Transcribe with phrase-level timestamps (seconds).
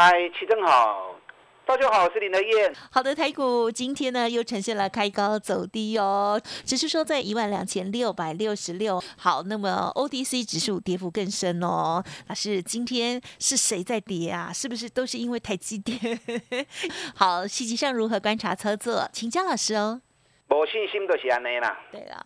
[0.00, 1.16] 嗨，齐正好，
[1.66, 2.72] 大家好，我是林德燕。
[2.88, 9.02] 好的，台股今天呢又呈现了开高走低哦，只是说在一万两千六百六十六。
[9.16, 12.00] 好，那么 O D C 指数跌幅更深哦。
[12.28, 14.52] 老师，今天是谁在跌啊？
[14.52, 15.98] 是不是都是因为台积电？
[17.16, 19.10] 好，细节上如何观察操作？
[19.12, 20.00] 请江老师哦。
[20.48, 21.78] 没信心都是安尼啦。
[21.92, 22.24] 对啦，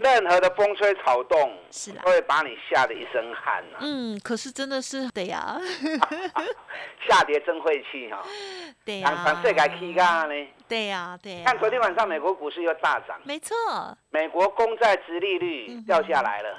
[0.00, 3.78] 任何的风吹草动，是啦，都会把你吓得一身汗呐。
[3.80, 5.56] 嗯，可是真的是对呀。
[7.08, 8.22] 下跌真晦气哈。
[8.84, 9.22] 对呀。
[9.24, 10.48] 让世界起价呢？
[10.68, 11.42] 对呀，对。
[11.44, 13.20] 看昨天晚上美国股市又大涨。
[13.24, 13.56] 没错。
[14.10, 16.58] 美国公债殖利率掉下来了，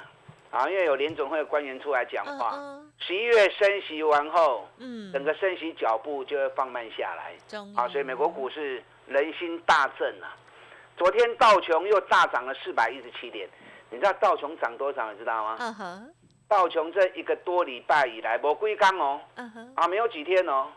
[0.50, 2.58] 啊，因为有联总会的官员出来讲话，
[2.98, 7.34] 十一月升息完后，嗯，整个升息脚步就会放慢下来。
[7.76, 10.36] 啊，所以美国股市人心大振啊。
[11.02, 13.48] 昨天道琼又大涨了四百一十七点，
[13.90, 15.10] 你知道道琼涨多少？
[15.10, 15.56] 你知道吗？
[15.58, 16.14] 嗯哼。
[16.46, 20.68] 道琼这一个多礼拜以来，我归刚哦，嗯哼，啊，没有几天哦，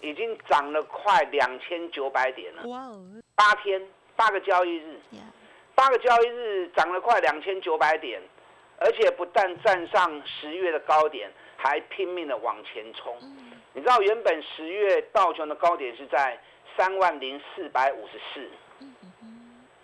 [0.00, 2.62] 已经涨了快两千九百点了。
[2.68, 3.04] 哇哦！
[3.34, 4.98] 八天，八个交易日，
[5.74, 8.18] 八个交易日涨了快两千九百点，
[8.78, 13.14] 而且不但站上十月的高点，还拼命的往前冲。
[13.74, 16.40] 你知道原本十月道琼的高点是在
[16.78, 18.48] 三万零四百五十四。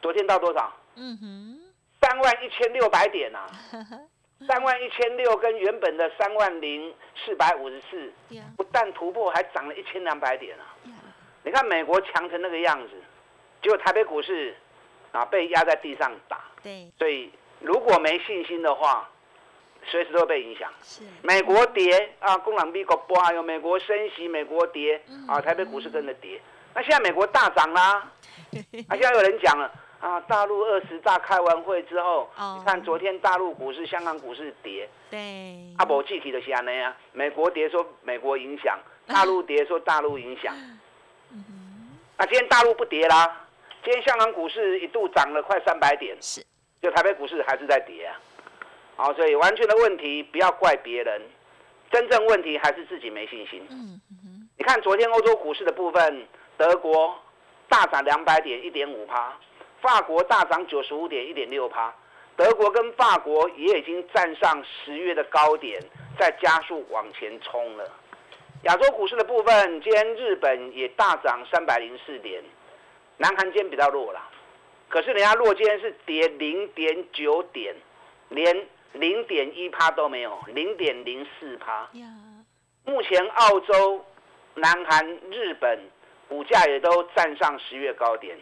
[0.02, 0.70] 昨天到多少？
[0.96, 1.60] 嗯哼，
[2.02, 3.46] 三万一千六百点啊！
[4.46, 6.92] 三万一千六跟原本的三万零
[7.24, 8.12] 四百五十四，
[8.56, 10.74] 不但突破，还涨了一千两百点啊！
[11.44, 12.94] 你看美国强成那个样子，
[13.62, 14.54] 结果台北股市
[15.12, 16.40] 啊被压在地上打。
[16.60, 17.30] 对，所以
[17.60, 19.08] 如果没信心的话，
[19.86, 20.72] 随时都会被影响。
[20.82, 26.40] 是，美国跌啊，工党逼国波还有美国升息，美国跌啊，台北股市跟着跌。
[26.74, 28.10] 那现在美国大涨啦，
[28.88, 29.72] 啊，现在有人讲了。
[30.02, 30.18] 啊！
[30.22, 34.88] 大陆二十大开完会之后，你看昨天大陆股市、香港股市跌。
[35.08, 35.72] 对。
[35.78, 38.76] 啊，无具体的是安尼啊，美国跌说美国影响，
[39.06, 40.54] 大陆跌说大陆影响。
[41.30, 43.46] 嗯那今天大陆不跌啦，
[43.82, 46.16] 今天香港股市一度涨了快三百点。
[46.20, 46.44] 是。
[46.80, 48.18] 就台北股市还是在跌啊。
[48.96, 51.22] 好，所以完全的问题不要怪别人，
[51.92, 53.64] 真正问题还是自己没信心。
[53.70, 54.48] 嗯嗯。
[54.58, 56.26] 你看昨天欧洲股市的部分，
[56.56, 57.16] 德国
[57.68, 59.32] 大涨两百点，一点五趴。
[59.82, 61.92] 法国大涨九十五点一点六趴，
[62.36, 65.82] 德国跟法国也已经站上十月的高点，
[66.16, 67.84] 在加速往前冲了。
[68.62, 72.40] 亚洲股市的部分，今天日本也大涨三百零四点，
[73.16, 74.22] 南韩今天比较弱了，
[74.88, 77.74] 可是人家弱今天是跌零点九点，
[78.28, 81.88] 连零点一趴都没有，零点零四趴。
[82.84, 84.04] 目前澳洲、
[84.54, 85.80] 南韩、日本
[86.28, 88.38] 股价也都站上十月高点。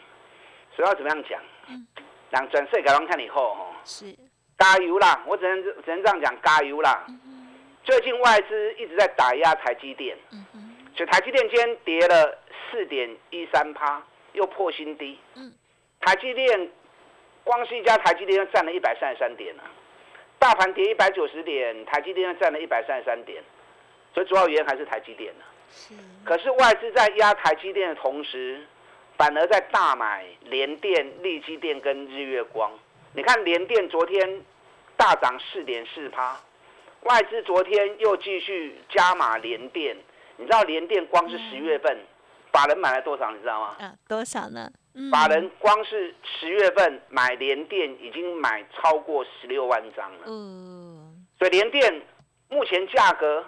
[0.80, 1.38] 主要怎么样讲？
[1.68, 1.86] 嗯
[2.30, 4.06] 让转税改完看以后，哦，是
[4.56, 5.20] 加油啦！
[5.26, 7.04] 我只能只能这样讲，加油啦！
[7.84, 10.46] 最近外资一直在打压台积电，嗯
[10.96, 12.38] 所以台积电今天跌了
[12.70, 14.02] 四点一三趴，
[14.32, 15.18] 又破新低。
[15.34, 15.52] 嗯
[16.00, 16.70] 台积电
[17.44, 19.64] 光是一家台积电占了一百三十三点了，
[20.38, 23.42] 大盘跌一百九十点，台积电占了一百三十三点，
[24.14, 25.34] 所以主要原因还是台积电
[25.68, 25.94] 是。
[26.24, 28.64] 可是外资在压台积电的同时，
[29.20, 32.72] 反而在大买联电、力基电跟日月光。
[33.12, 34.42] 你看联电昨天
[34.96, 36.40] 大涨四点四趴，
[37.02, 39.94] 外资昨天又继续加码联电。
[40.38, 41.98] 你知道联电光是十月份，
[42.50, 43.30] 法人买了多少？
[43.30, 43.76] 你知道吗？
[43.78, 44.72] 啊，多少呢？
[45.12, 50.20] 法人光是十月份买联电已经买超过十六万张了。
[50.28, 52.00] 嗯，所以联电
[52.48, 53.44] 目前价格。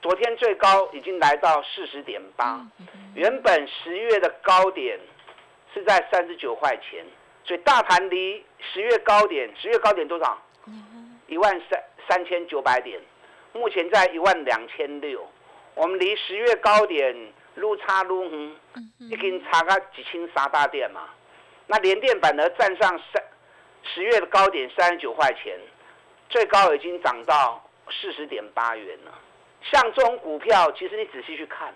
[0.00, 2.64] 昨天最高已经来到四十点八，
[3.14, 4.98] 原本十月的高点
[5.74, 7.04] 是在三十九块钱，
[7.44, 10.40] 所以大盘离十月高点，十月高点多少？
[11.26, 13.00] 一万三三千九百点，
[13.52, 15.28] 目前在一万两千六，
[15.74, 18.56] 我们离十月高点路差路远，
[19.10, 21.08] 已经差个几千三大点嘛。
[21.66, 23.22] 那连电反而站上三
[23.82, 25.58] 十月的高点三十九块钱，
[26.30, 29.12] 最高已经涨到四十点八元了。
[29.62, 31.74] 像这种股票，其实你仔细去看，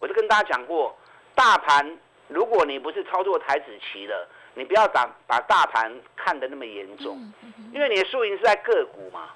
[0.00, 0.96] 我就跟大家讲过，
[1.34, 1.98] 大盘
[2.28, 7.18] 如果你不是操作台子期的，你不要把把大盘看得那么严重，
[7.72, 9.30] 因为你的输赢是在个股嘛，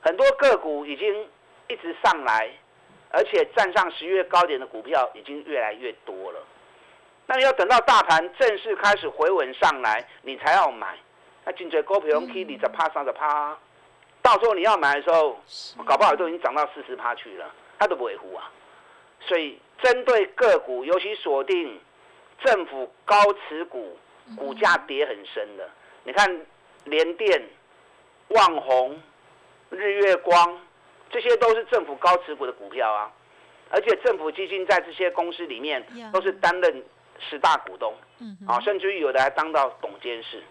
[0.00, 1.28] 很多个股已经
[1.68, 2.50] 一直上来，
[3.10, 6.40] 而且站上十月高点的股票已经越来越多了。
[7.26, 10.96] 那你要等到大盘正式开始回稳上来，你才要买。
[11.44, 13.58] 那颈椎股票可以二十趴、三十趴，
[14.22, 15.38] 到时候你要买的时候，
[15.84, 18.50] 搞不好都已经涨到四十趴去了，它都不会糊啊。
[19.20, 21.78] 所以针对个股，尤其锁定
[22.42, 23.96] 政府高持股、
[24.36, 25.68] 股价跌很深的，
[26.04, 26.46] 你看
[26.84, 27.42] 联电、
[28.28, 29.00] 旺宏、
[29.70, 30.60] 日月光，
[31.10, 33.12] 这些都是政府高持股的股票啊。
[33.70, 35.82] 而且政府基金在这些公司里面
[36.12, 36.84] 都是担任
[37.18, 37.94] 十大股东，
[38.46, 40.42] 啊，甚至于有的还当到董监事。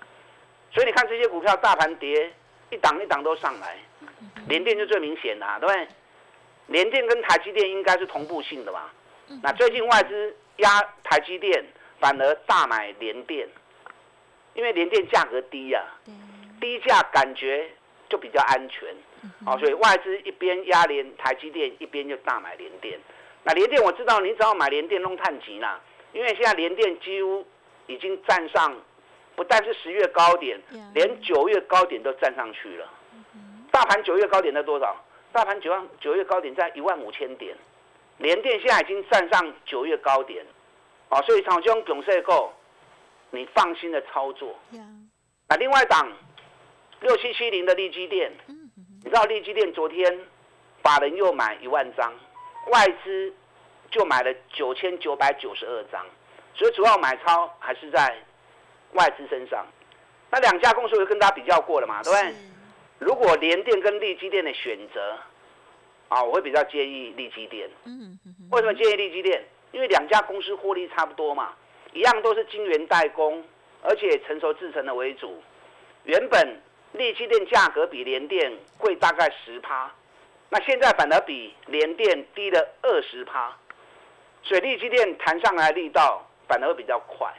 [0.74, 2.33] 所以你看这些股票，大盘跌
[2.71, 3.77] 一档一档都上来，
[4.47, 5.88] 联电就最明显啦，对不对？
[6.68, 8.91] 联电跟台积电应该是同步性的吧？
[9.44, 11.63] 那最近外资压台积电，
[12.00, 13.47] 反而大买联电，
[14.53, 15.83] 因为联电价格低呀，
[16.62, 17.69] 低价感觉
[18.09, 18.88] 就比较安全，
[19.45, 22.97] 哦，所以外资一边压联台积电，一边就大买联电。
[23.44, 25.79] 那联电我知道，你只要买联电弄碳级啦，
[26.13, 27.45] 因为现在联电几乎
[27.88, 28.74] 已经站上。
[29.35, 30.59] 不但是十月高点，
[30.93, 32.87] 连九月高点都站上去了。
[33.71, 34.95] 大盘九月高点在多少？
[35.31, 37.55] 大盘九万九月高点在一万五千点，
[38.17, 40.45] 联电现在已经站上九月高点，
[41.09, 42.51] 啊，所以长兄总社购，
[43.29, 44.53] 你放心的操作。
[45.47, 46.11] 那另外档
[46.99, 50.19] 六七七零的利基电，你知道利基电昨天
[50.83, 52.13] 法人又买一万张，
[52.71, 53.33] 外资
[53.89, 56.05] 就买了九千九百九十二张，
[56.53, 58.15] 所以主要买超还是在。
[58.93, 59.65] 外资身上，
[60.29, 62.35] 那两家公司我跟大家比较过了嘛，对不对？
[62.99, 65.17] 如果联电跟利基电的选择，
[66.09, 67.69] 啊，我会比较建议利基电。
[67.85, 68.19] 嗯
[68.51, 69.43] 为什么建议利基电？
[69.71, 71.53] 因为两家公司获利差不多嘛，
[71.93, 73.43] 一样都是晶圆代工，
[73.81, 75.41] 而且成熟制成的为主。
[76.03, 76.61] 原本
[76.91, 79.89] 利基电价格比联电贵大概十趴，
[80.49, 83.55] 那现在反而比联电低了二十趴，
[84.43, 87.33] 所以利基电弹上来力道反而会比较快。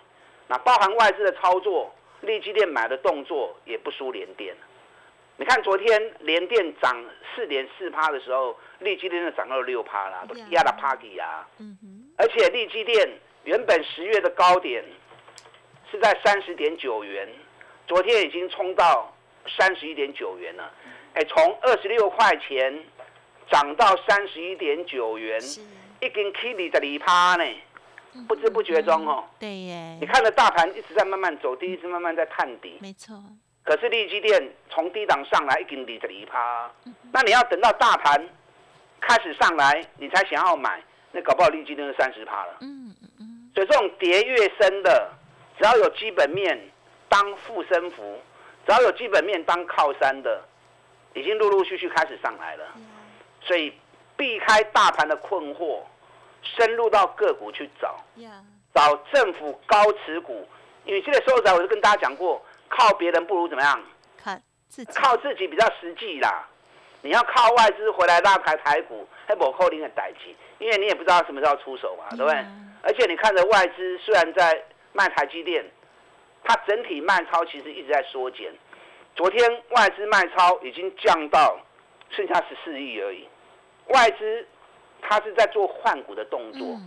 [0.52, 1.90] 那包含外资的操作，
[2.20, 4.54] 利基电买的动作也不输联电。
[5.38, 7.02] 你看昨天联电涨
[7.34, 11.48] 四点四趴的时候，利基电就涨到了六趴啦，都压了 party 啊。
[11.56, 14.84] 嗯而且利基电原本十月的高点
[15.90, 17.26] 是在三十点九元，
[17.86, 19.10] 昨天已经冲到
[19.56, 20.70] 三十一点九元了。
[21.14, 22.78] 哎，从二十六块钱
[23.50, 25.40] 涨到三十一点九元，
[26.02, 27.44] 一根 K 里的离趴呢。
[28.28, 33.16] 不知不觉中哦，对耶，你看着大盘一直在慢慢走低，一直慢慢在探底，没错。
[33.64, 36.70] 可是利基电从低档上来，一根底的离趴，
[37.12, 38.28] 那你要等到大盘
[39.00, 40.82] 开始上来，你才想要买，
[41.12, 42.56] 那搞不好利基电是三十趴了。
[42.60, 43.50] 嗯嗯嗯。
[43.54, 45.10] 所以这种跌越深的，
[45.56, 46.60] 只要有基本面
[47.08, 48.18] 当附身符，
[48.66, 50.42] 只要有基本面当靠山的，
[51.14, 52.64] 已经陆陆续续开始上来了。
[53.40, 53.72] 所以
[54.16, 55.80] 避开大盘的困惑。
[56.42, 57.96] 深入到个股去找，
[58.74, 60.46] 找政府高持股，
[60.84, 63.80] 因为现在收窄，我就跟大家讲过，靠别人不如怎么样？
[64.22, 64.34] 靠
[64.68, 66.48] 自己，靠自己比较实际啦。
[67.02, 72.44] 你要靠外资回来拉抬台股，还不扣零的代机，因为你也不知道什么时候出手嘛，对不对？
[72.82, 74.62] 而且你看着外资虽然在
[74.92, 75.64] 卖台积电，
[76.44, 78.52] 它整体卖超其实一直在缩减。
[79.14, 81.58] 昨天外资卖超已经降到
[82.10, 83.28] 剩下十四亿而已，
[83.88, 84.46] 外资。
[85.02, 86.78] 他是在做换股的动作，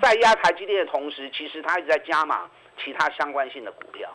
[0.00, 2.48] 在压台积电的同时，其实他一直在加码
[2.82, 4.08] 其他相关性的股票，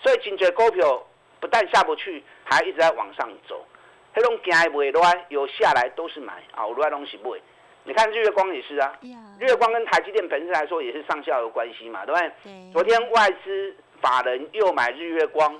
[0.00, 1.02] 所以紧追股票
[1.40, 3.66] 不但下不去，还一直在往上走。
[4.12, 7.42] 黑龙江不会乱，有下来都是买啊，乱东西不会。
[7.84, 8.92] 你看日月光也是啊，
[9.38, 12.32] 日月光跟台积电本身来说也是上下游关系嘛，对不对？
[12.72, 15.58] 昨天外资法人又买日月光，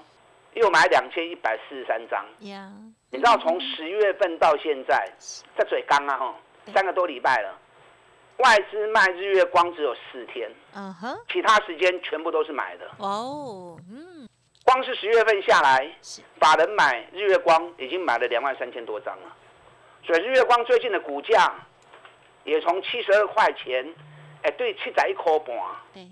[0.54, 2.24] 又买两千一百四十三张。
[3.10, 5.08] 你知道从十月份到现在，
[5.56, 6.34] 在嘴刚啊哈。
[6.72, 7.58] 三个多礼拜了，
[8.38, 12.88] 外资卖日月光只有四天，嗯哼，其他时间全部都是买的。
[12.98, 14.28] 哦，嗯，
[14.64, 15.90] 光是十月份下来，
[16.38, 19.36] 法人买日月光已经买了两万三千多张了，
[20.04, 21.54] 所以日月光最近的股价
[22.44, 23.94] 也从七十二块钱，
[24.42, 25.56] 哎，对，七十一块半，
[25.92, 26.02] 对，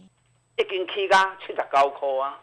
[0.56, 2.40] 一根起价七十九块啊，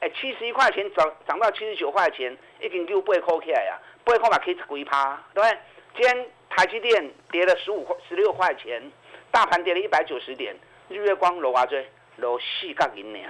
[0.00, 5.58] 哎，七十一块钱涨涨到七十九块钱，一根就八块起来呀，八块嘛可以十几趴，对不对？
[5.94, 6.26] 今天。
[6.52, 8.82] 台积电跌了十五块十六块钱，
[9.30, 10.54] 大盘跌了一百九十点，
[10.88, 13.20] 日月光落啊追落四角银呢，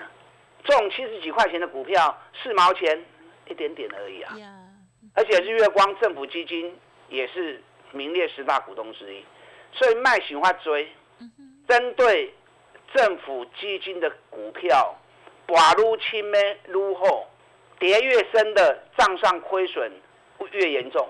[0.64, 3.04] 这种七十几块钱的股票四毛钱
[3.46, 4.34] 一点点而已啊，
[5.14, 6.74] 而且日月光政府基金
[7.10, 7.62] 也是
[7.92, 9.22] 名列十大股东之一，
[9.74, 10.88] 所以卖喜欢追，
[11.68, 12.34] 针对
[12.94, 14.98] 政府基金的股票，
[15.46, 17.28] 寡撸轻咩撸后，
[17.78, 19.92] 跌越深的账上亏损
[20.52, 21.06] 越严重，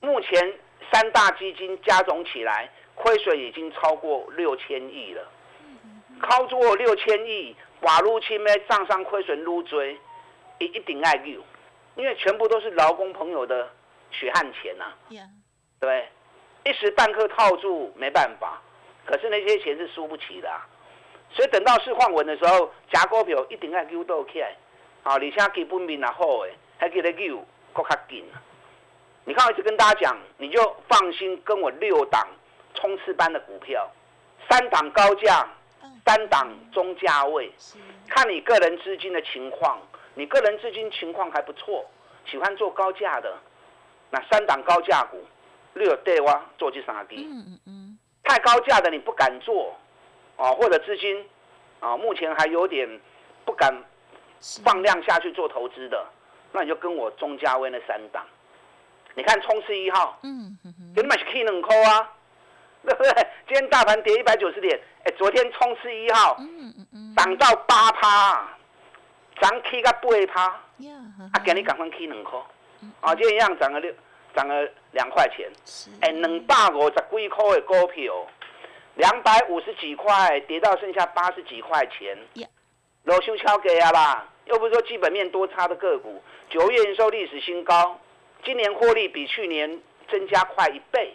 [0.00, 0.54] 目前。
[0.92, 5.22] 三大基金加总起来，亏损已经超过六千亿了。
[6.22, 8.52] 操作六千亿，寡入侵咩？
[8.68, 9.96] 账上亏损撸追，
[10.58, 11.40] 一一定爱溜，
[11.94, 13.70] 因为全部都是劳工朋友的
[14.10, 14.92] 血汗钱呐。
[15.78, 16.08] 对，
[16.64, 18.60] 一时半刻套住没办法，
[19.04, 20.50] 可是那些钱是输不起的。
[21.30, 24.56] 所以等到市况稳的时候，夹股票一定爱溜到起来。
[25.04, 27.38] 啊，而且基本面也好诶，还记得溜，
[27.72, 28.24] 搁较紧。
[29.28, 32.26] 你看，我一直跟大家讲，你就放心跟我六档
[32.72, 33.86] 冲刺班的股票，
[34.48, 35.46] 三档高价。
[36.06, 37.52] 三档中价位，
[38.08, 39.78] 看你个人资金的情况，
[40.14, 41.84] 你个人资金情况还不错，
[42.24, 43.36] 喜欢做高价的，
[44.08, 45.22] 那三档高价股，
[45.74, 47.28] 略对哇，做去三低。
[47.30, 47.98] 嗯嗯嗯。
[48.24, 49.76] 太高价的你不敢做，
[50.38, 51.22] 啊，或者资金
[51.80, 52.88] 啊，目前还有点
[53.44, 53.70] 不敢
[54.64, 56.06] 放量下去做投资的，
[56.52, 58.24] 那你就跟我中价位那三档。
[59.18, 62.12] 你看冲刺一号，嗯嗯嗯，给你买 K 两扣啊。
[62.86, 63.12] 对不对？
[63.48, 67.14] 今天大盘跌一百九十点，哎，昨天冲刺一号，嗯嗯嗯。
[67.16, 68.48] 涨到八趴，
[69.40, 70.44] 涨 K 个八趴，
[71.32, 72.38] 啊，给你赶快 K 两块，
[73.00, 73.92] 啊，今天一样涨了六，
[74.32, 75.50] 涨了两块钱，
[76.00, 78.26] 哎，两百五十几块的股票，
[78.94, 82.16] 两百五十几块跌到剩下八十几块钱，
[83.02, 87.98] 老修敲给啊啦，又不是说基本面多差的个股，九月营收历史新高，
[88.44, 89.80] 今年获利比去年
[90.10, 91.14] 增加快一倍。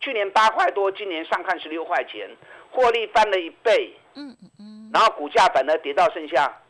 [0.00, 2.30] 去年八块多，今年上看十六块钱，
[2.70, 3.92] 获利翻了一倍。
[4.14, 4.90] 嗯嗯嗯。
[4.92, 6.60] 然后股价反而跌到剩下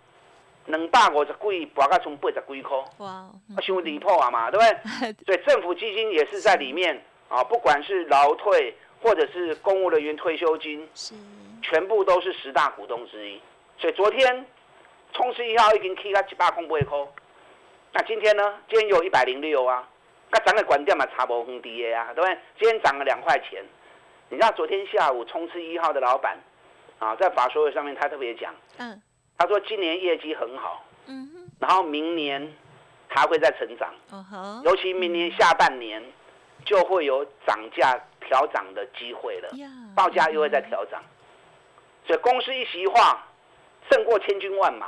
[0.66, 2.76] 两百五十几，博个从八十几块。
[2.98, 3.30] 哇！
[3.62, 5.12] 伤离谱啊嘛，对不对？
[5.26, 11.14] 所以政府基金也是在里面啊，不管是劳退或者是公务人员退休金，是
[11.62, 13.40] 全部都是十大股东之一。
[13.78, 14.46] 所以昨天
[15.12, 16.98] 冲刺一号已经 K 到一百空八块，
[17.96, 18.54] 那今天呢？
[18.68, 19.82] 今天有一百零六啊。
[20.28, 22.38] 那涨的管店嘛，差不很低的呀，对不对？
[22.60, 23.64] 今天涨了两块钱。
[24.28, 26.36] 你知道昨天下午冲刺一号的老板
[26.98, 29.00] 啊，在法说会上面他特别讲，嗯，
[29.38, 32.54] 他说今年业绩很好，嗯，然后明年
[33.08, 36.02] 还会再成长，哦尤其明年下半年
[36.66, 39.48] 就会有涨价调涨的机会了，
[39.94, 41.02] 报价又会再调涨，
[42.06, 43.26] 所以公司一席话
[43.90, 44.86] 胜过千军万马，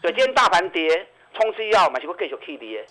[0.00, 2.86] 所以今天大盘跌，冲刺一号嘛是会继续去的。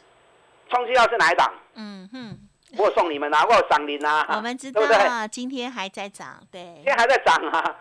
[0.69, 1.51] 冲击药是哪一档？
[1.75, 2.39] 嗯哼，
[2.77, 5.27] 我送你们啊，我有涨零啊，我们知道，对不对？
[5.29, 7.75] 今天还在涨，对，今天还在涨啊，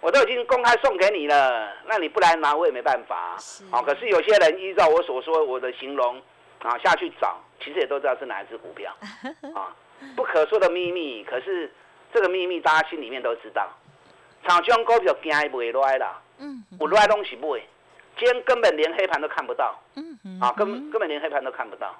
[0.00, 3.36] 我都已经公开送给你了，那你不来拿我也没办法。
[3.38, 6.20] 是，好，可是有些人依照我所说我的形容
[6.62, 8.92] 啊下去找，其实也都知道是哪一只股票
[9.54, 9.70] 啊，
[10.16, 11.22] 不可说的秘密。
[11.22, 11.72] 可是
[12.12, 13.68] 这个秘密大家心里面都知道，
[14.48, 17.64] 炒中股票惊不会来啦，嗯，不来东西不会。
[18.16, 21.94] 今天根本连黑盘都看不到，嗯啊，根根本连黑盘都看不到。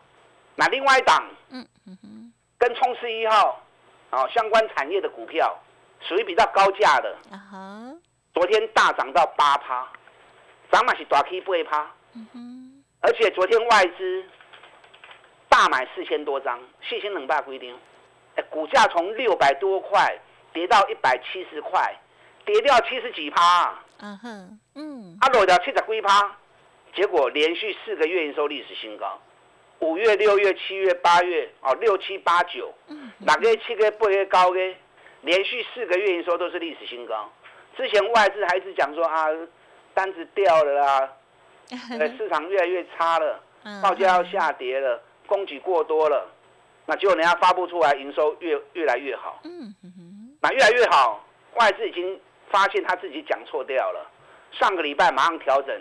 [0.54, 3.60] 那另外一档，嗯嗯跟冲刺一号，
[4.10, 5.58] 啊，相关产业的股票，
[6.00, 7.16] 属于比较高价的，
[8.32, 9.88] 昨天大涨到八趴，
[10.70, 14.24] 涨嘛是大 K 八趴，嗯，而且昨天外资
[15.48, 17.76] 大买四千多张，四千冷霸规定，
[18.36, 20.16] 哎，股价从六百多块
[20.52, 21.92] 跌到一百七十块，
[22.44, 23.74] 跌掉七十几趴。
[24.04, 26.36] 嗯哼，嗯，啊落掉七十几趴，
[26.94, 29.18] 结果连续四个月营收历史新高，
[29.78, 34.60] 五月、六月、七月、八月，哦，六七八九，嗯，哪个七个八月高个？
[35.22, 37.32] 连续四个月营收都是历史新高。
[37.78, 39.26] 之前外资还是讲说啊，
[39.94, 41.12] 单子掉了啦，
[41.98, 43.40] 呃，市场越来越差了，
[43.82, 46.30] 报价要下跌了，供给过多了，
[46.84, 52.20] 那结果人家发布出来营收越越来越好，嗯哼，那越来越好，外资已经。
[52.50, 54.10] 发现他自己讲错掉了，
[54.52, 55.80] 上个礼拜马上调整，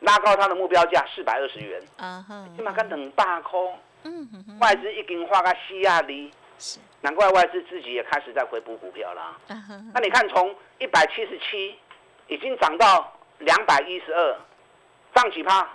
[0.00, 9.36] 拉高他的目标价四百二十元，啊哈，起码跟等大空，嗯哼，外资已经画个西亚离，是，难怪外资自己也开始在回补股票了，
[9.94, 11.78] 那你看从一百七十七
[12.26, 14.36] 已经涨到两百一十二，
[15.14, 15.68] 涨几趴？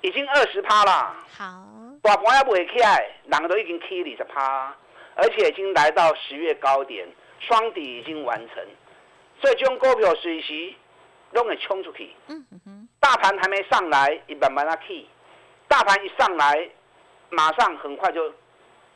[0.00, 1.64] 已经二十趴了，好，
[2.02, 4.74] 大盘也不会起来，人都已经起二十趴，
[5.14, 7.06] 而且已经来到十月高点，
[7.38, 8.64] 双底已经完成。
[9.42, 10.72] 所以这种股票随时
[11.32, 12.10] 都会冲出去。
[12.28, 12.88] 嗯哼。
[13.00, 15.04] 大盘还没上来，一慢慢啊起；
[15.66, 16.70] 大盘一上来，
[17.28, 18.32] 马上很快就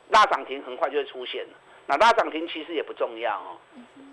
[0.09, 1.49] 拉涨停，很快就会出现了。
[1.85, 3.57] 那拉涨停其实也不重要哦，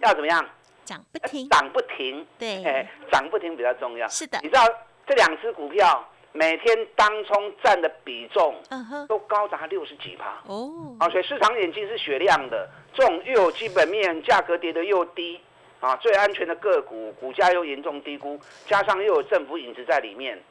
[0.00, 0.44] 要怎么样？
[0.84, 1.48] 涨不停。
[1.48, 2.26] 涨不停。
[2.36, 2.64] 对。
[2.64, 4.08] 哎，涨不停比较重要。
[4.08, 4.40] 是的。
[4.42, 4.62] 你知道
[5.06, 8.60] 这两只股票每天当冲占的比重，
[9.08, 10.42] 都高达六十几趴。
[10.48, 10.96] 哦。
[10.98, 15.40] 啊，所以市场眼睛是雪亮的，这种又有基本面，价格跌得又低。
[15.80, 20.42] 啊，最安全的个股，股价又严重低估，加上又有政府影子在里面，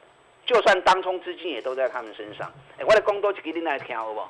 [0.46, 2.50] 就算当冲资金也都在他们身上。
[2.78, 4.22] 哎，我的工多几个你来听好不？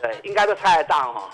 [0.00, 1.30] 对，应该都猜得到哈。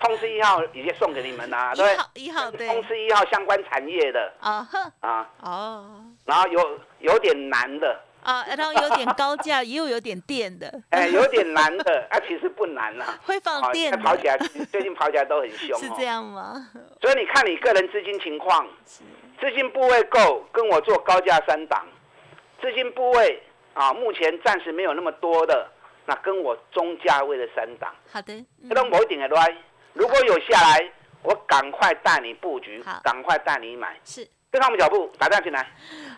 [0.00, 4.68] 通知一号已经送给你们啦，对，一号对，通知一号相关产业的啊
[5.00, 14.36] 啊哦，然后有有点难的啊，然后有点高价，也有有点电的， 哎，有点难的，啊，其实不难啦， 会放电，跑起来
[14.72, 16.68] 最近跑起来都很凶， 是这样吗？
[17.00, 18.66] 所以你看你个人资金情况，
[19.40, 21.86] 资金部位够，跟我做高价三档，
[22.60, 23.42] 资金部位
[23.74, 25.70] 啊，目前暂时没有那么多的。
[26.06, 29.56] 那跟我中价位的三档，好的，那都某一点的来。
[29.94, 35.66] 如果有下来，我赶快带你布局，赶快带你买，是跟上我们脚步，打电进来。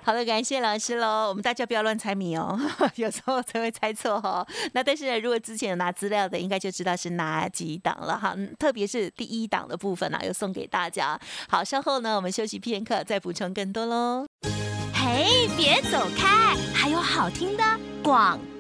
[0.05, 1.31] 好的，感谢老师喽。
[1.31, 2.55] 我们大家不要乱猜谜哦，
[2.97, 4.47] 有时候才会猜错哈。
[4.75, 8.37] 那但是呢，如果之前有拿资料的，应该就知道是哪几档了哈。
[8.59, 11.19] 特别是第一档的部分呢，又送给大家。
[11.49, 14.27] 好，稍后呢，我们休息片刻，再补充更多喽。
[14.93, 17.65] 嘿，别走开，还有好听的
[18.03, 18.56] 广告。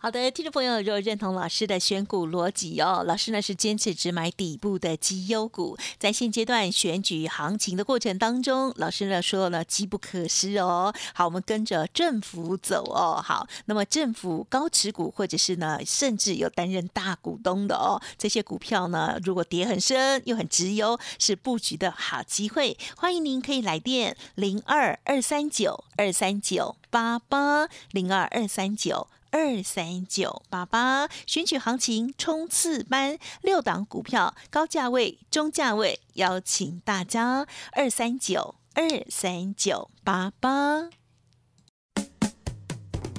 [0.00, 10.94] 好的，听众朋友，如果认同老师的选股逻辑哦，老师呢是坚持只买底部的绩优股，在现阶段选举行情的过程当中，老师呢说了机不可失哦。
[11.14, 13.20] 好，我们跟着政府走哦。
[13.20, 22.78] 好，那么政府高持股或者是呢，甚至有担任大股东的哦，这些股票呢，如果跌很深又很直优，是布局的好机会。
[22.96, 29.08] 欢迎您可以来电零二二三九二三九八八零二二三九。
[29.30, 40.88] 二三九八八，选取行情冲刺班，六档股票，高价位、中价位，邀请大家二三九二三九八八。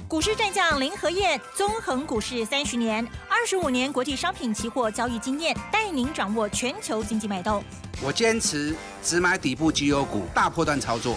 [0.08, 7.62] 股市战将林和燕，纵横股市三十年，二十五年国际商品期货交易经验，带您掌握全球经济脉动。
[8.02, 8.74] 我坚持
[9.04, 11.16] 只买底部绩优股，大波段操作。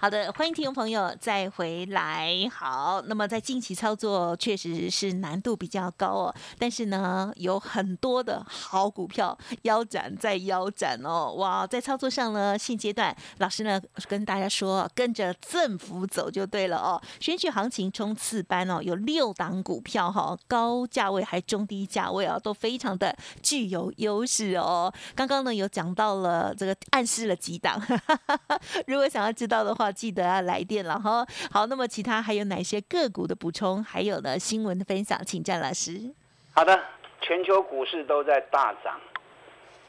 [0.00, 2.48] 好的，欢迎听众朋友再回来。
[2.54, 11.32] 好，那么在近期操作确实是难度比较高哦，但是呢，有很多的好股票腰斩再腰斩哦。
[11.32, 17.02] 哇，在操作上呢，现阶段老师呢跟大家说，跟着政府走就对了哦。
[17.18, 24.94] 选举行情冲刺班哦，有六档股票哈，高价位还中低价位啊，都非常的具有优势哦。
[25.16, 27.84] 刚刚呢有讲到了这个暗示了几档，
[28.86, 29.87] 如果想要知道的话。
[29.90, 31.26] 记得要来电了哈。
[31.50, 33.82] 好，那么其他还有哪些个股的补充？
[33.82, 36.12] 还有呢新闻的分享，请战老师。
[36.54, 36.80] 好的，
[37.20, 39.00] 全球股市都在大涨，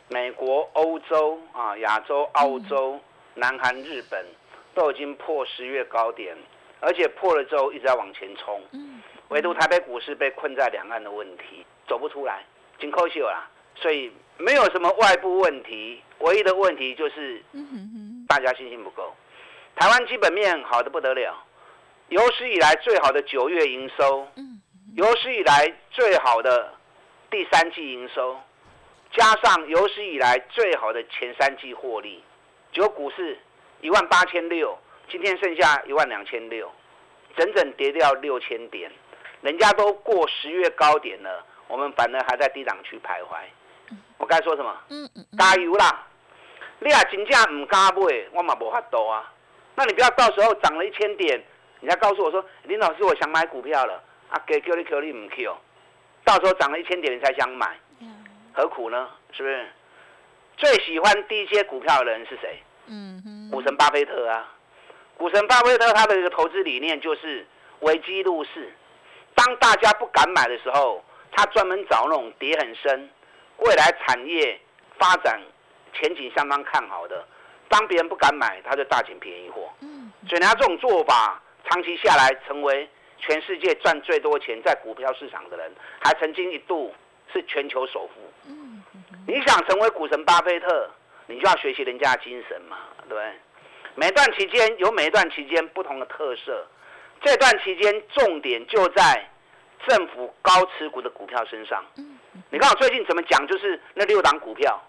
[0.10, 3.00] 美国、欧洲啊、亚洲、澳洲、
[3.36, 4.26] 南韩、日本
[4.74, 6.36] 都已经破十月高点，
[6.80, 8.62] 而且破了之后一直在往前冲。
[8.72, 9.02] 嗯。
[9.30, 12.44] 唯独台北股市被困在两岸的问题，走不出来，
[12.80, 13.48] 紧扣秀啦。
[13.76, 17.42] 所以没有什么外部问题，唯一的问题就是
[18.28, 19.14] 大家信心不够。
[19.80, 21.34] 台湾基本面好的不得了，
[22.10, 24.28] 有史以来最好的九月营收，
[24.94, 26.74] 有史以来最好的
[27.32, 28.38] 第三季营收，
[29.14, 32.22] 加上有史以来最好的前三季获利，
[32.74, 33.40] 九股市
[33.80, 34.78] 一万八千六，
[35.10, 36.70] 今天剩下一万两千六，
[37.38, 38.92] 整整跌掉六千点，
[39.40, 43.96] 人家都过十月高点了，我们反而还在低档区徘徊。
[44.18, 44.76] 我该说什么？
[45.38, 46.06] 加油啦！
[46.80, 48.02] 你啊真正唔敢买，
[48.34, 49.32] 我嘛无法度啊。
[49.80, 51.42] 那你不要到时候涨了一千点，
[51.80, 55.56] 你再告诉我说林老师我想买股票了啊，给 Q 你 Q 你唔 Q，
[56.26, 57.80] 到时候涨了一千点你才想买，
[58.52, 59.08] 何苦呢？
[59.32, 59.66] 是不是？
[60.58, 62.62] 最喜欢低阶股票的人是谁？
[62.88, 64.54] 嗯哼，股神巴菲特啊，
[65.16, 67.48] 股神巴菲特他的一个投资理念就是
[67.80, 68.74] 危机入市，
[69.34, 73.10] 当大家不敢买的时候，他专门找那种跌很深、
[73.60, 74.60] 未来产业
[74.98, 75.40] 发展
[75.94, 77.26] 前景相当看好的。
[77.70, 79.70] 当别人不敢买，他就大捡便宜货。
[79.82, 86.94] 嗯，所以他这种做法，长期下来成为全世界赚最多钱在股票市场的人，还曾经一度
[87.32, 88.50] 是全球首富。
[88.50, 88.84] 嗯，
[89.28, 90.90] 你想成为股神巴菲特，
[91.28, 92.78] 你就要学习人家的精神嘛，
[93.08, 93.34] 对不对？
[93.96, 96.66] 每段期间有每一段期间不同的特色，
[97.22, 99.30] 这段期间重点就在
[99.88, 101.84] 政府高持股的股票身上。
[101.98, 102.18] 嗯，
[102.50, 104.82] 你看我最近怎么讲，就是那六档股票，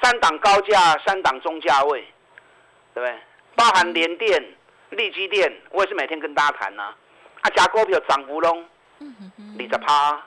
[0.00, 2.06] 三档高价，三档中价位。
[2.94, 3.14] 对不对？
[3.54, 4.42] 包含联电、
[4.90, 6.94] 利基电，我也是每天跟大家谈呐。
[7.42, 8.64] 啊，加股票涨幅龙，
[9.58, 10.22] 你在趴，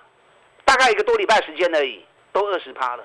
[0.63, 3.04] 大概一个多礼拜时间而已，都二十趴了。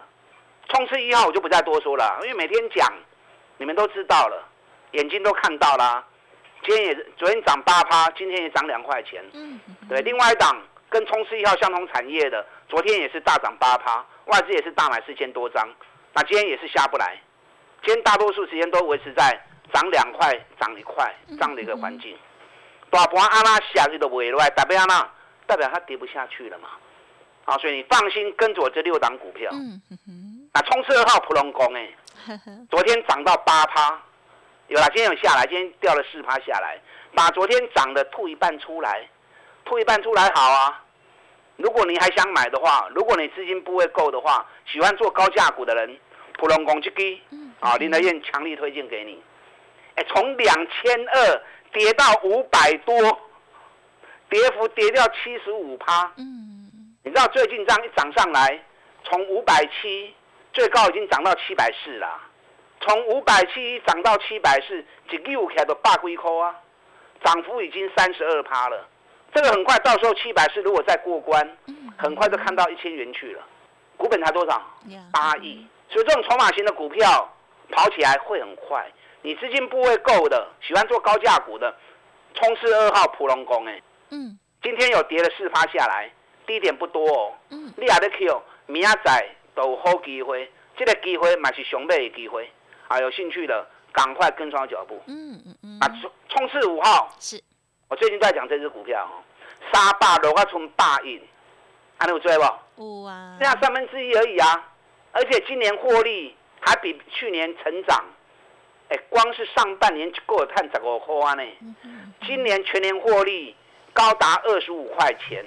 [0.68, 2.92] 冲刺一号我就不再多说了，因为每天讲，
[3.58, 4.48] 你们都知道了，
[4.92, 6.04] 眼睛都看到啦。
[6.64, 9.24] 今天也昨天涨八趴，今天也涨两块钱。
[9.88, 15.68] 对，另外一档跟冲刺一号相同产业的，昨天也是大涨八趴，外资也是大买四千多张，
[16.12, 17.16] 那今天也是下不来，
[17.84, 19.40] 今天大多数时间都维持在
[19.72, 22.16] 涨两块、涨一块这样的一个环境。
[22.90, 25.10] 大盘阿拉下去都不会来，代表阿拉
[25.46, 26.68] 代表它跌不下去了嘛？
[27.44, 29.50] 啊，所以你放心跟着我这六档股票。
[29.52, 29.80] 嗯
[30.52, 31.88] 那冲刺二号普隆宫哎，
[32.68, 34.02] 昨天涨到八趴，
[34.66, 36.76] 有啦，今天有下来，今天掉了四趴下来，
[37.14, 39.08] 把昨天涨的吐一半出来，
[39.64, 40.84] 吐一半出来好啊。
[41.56, 45.96] 如果你还想买的话，如果你资金不会够的话，喜欢做高价股的人，
[46.36, 47.22] 普隆宫这基
[47.60, 49.22] 啊，林德燕强力推荐给你。
[50.00, 52.94] 哎，从两千二跌到五百多，
[54.30, 56.10] 跌幅跌掉七十五趴。
[56.16, 58.58] 嗯，你知道最近这样一涨上来，
[59.04, 60.14] 从五百七。
[60.52, 62.20] 最高已经涨到七百四了，
[62.80, 66.52] 从五百七涨到七百四，一溜起来都八几块啊，
[67.22, 68.84] 涨幅已经三十二趴了。
[69.32, 71.56] 这个很快，到时候七百四如果再过关，
[71.96, 73.42] 很快就看到一千元去了。
[73.96, 74.60] 股本才多少？
[75.12, 75.64] 八亿。
[75.88, 77.32] 所以这种筹码型的股票
[77.70, 78.84] 跑起来会很快。
[79.22, 81.74] 你资金部位够的，喜欢做高价股的，
[82.34, 86.10] 冲刺二号普龙宫哎，嗯，今天有跌了四趴下来，
[86.46, 87.32] 低点不多哦。
[87.50, 89.62] 嗯，你也得 Q 明仔都。
[89.62, 92.50] 有好机会，这个机会嘛是熊背的机会，
[92.88, 95.02] 啊，有兴趣的赶快跟上脚步。
[95.06, 95.78] 嗯嗯嗯。
[95.80, 97.42] 啊，冲冲刺五号是，
[97.88, 99.20] 我最近在讲这只股票哦，
[99.72, 101.20] 沙坝罗花村霸印，
[101.98, 102.42] 还有追不？
[102.82, 103.36] 有啊。
[103.38, 104.72] 剩下三分之一而已啊，
[105.12, 108.02] 而且今年获利还比去年成长，
[108.90, 111.42] 哎，光是上半年就够探十五块呢。
[112.26, 113.56] 今年全年获利
[113.92, 115.44] 高达二十五块钱，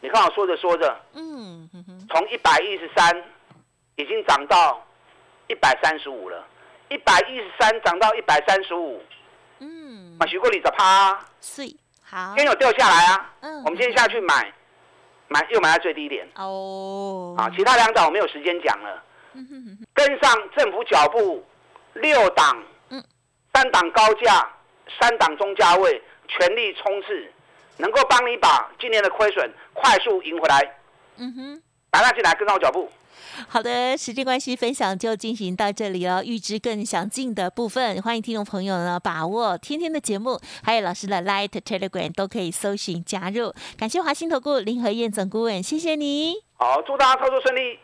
[0.00, 1.68] 你看我说着说着，嗯，
[2.10, 3.22] 从一百一十三。
[4.00, 4.80] 已经涨到
[5.48, 6.46] 一百三十五了，
[6.88, 9.02] 一百一十三涨到一百三十五，
[9.58, 11.62] 嗯，买徐过里的趴，是
[12.04, 14.52] 好，今天有掉下来啊，嗯，我们今天下去买，
[15.26, 16.24] 买又买在最低点。
[16.36, 19.02] 哦，啊，其他两档我没有时间讲了，
[19.92, 21.44] 跟上政府脚步，
[21.98, 23.04] 六档，嗯，
[23.52, 24.48] 三档高价，
[25.00, 27.32] 三档中价位，全力冲刺，
[27.76, 30.76] 能够帮你把今年的亏损快速赢回来，
[31.16, 32.90] 嗯哼，打上进来跟上我脚步。
[33.48, 36.24] 好的，时间关系，分享就进行到这里了。
[36.24, 43.52] 预知更详尽的部分，欢迎听众朋友呢把握天天的节目，还有老师的 Light Telegram 都可以搜寻加入。
[43.76, 46.34] 感谢华兴投顾林和燕总顾问，谢谢你。
[46.56, 47.78] 好，祝大家操作顺利。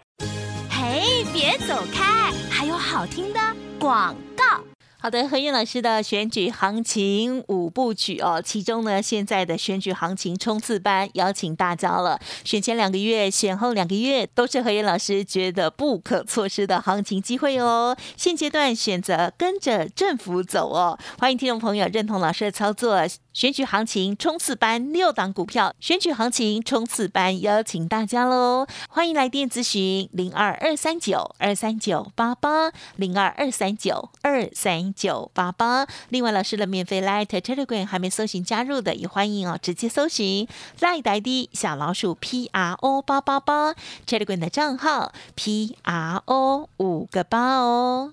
[0.70, 3.40] 嘿，别走开，还有好听的
[3.84, 4.64] 广告。
[4.96, 12.18] 好的，何燕老师的选举行情五部曲哦，其中呢，现在的选举行情冲刺班邀请大家了。
[12.44, 17.94] 选前两个月、选后两个月，都是何燕老师觉得不可错失的行情机会哦。
[18.16, 23.06] 现阶段选择跟着政府走哦，欢迎听众朋友认同老师的操作。
[23.34, 28.64] 选举行情冲刺班六档股票，选举行情冲刺班邀请大家喽！
[28.88, 35.84] 欢迎来电咨询零二二三九二三九八八零二二三九二三九八八。
[36.10, 40.46] 另外，老师的免费 Light Telegram 还没搜寻加入的，也欢迎哦，直接搜寻
[40.78, 43.74] Light ID 小老鼠 P R O 八八八
[44.06, 48.12] Telegram 的账号 P R O 五个八哦。